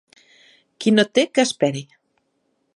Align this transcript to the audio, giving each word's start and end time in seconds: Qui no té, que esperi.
Qui 0.85 0.93
no 0.95 1.05
té, 1.19 1.27
que 1.35 1.45
esperi. 1.49 1.87